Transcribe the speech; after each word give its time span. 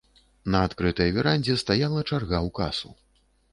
На 0.55 0.61
адкрытай 0.69 1.13
верандзе 1.17 1.55
стаяла 1.65 2.01
чарга 2.09 2.37
ў 2.47 2.49
касу. 2.59 2.89